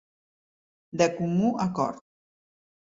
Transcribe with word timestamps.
De 1.03 1.09
comú 1.19 1.53
acord. 1.69 2.05